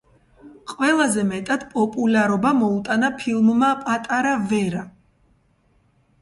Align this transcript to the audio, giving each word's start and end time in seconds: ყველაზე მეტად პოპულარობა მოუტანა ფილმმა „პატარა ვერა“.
ყველაზე 0.69 1.25
მეტად 1.31 1.65
პოპულარობა 1.73 2.53
მოუტანა 2.63 3.11
ფილმმა 3.21 3.71
„პატარა 3.85 4.33
ვერა“. 4.55 4.83